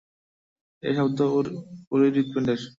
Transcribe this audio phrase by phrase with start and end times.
[0.83, 1.45] এ শব্দ ওর,
[1.91, 2.59] ওরই হৃৎপিণ্ডের।